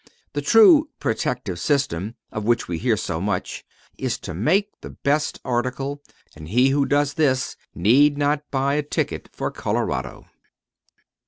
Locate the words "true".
0.41-0.89